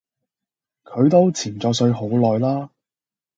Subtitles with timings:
[0.83, 2.71] 佢都潛左水好耐啦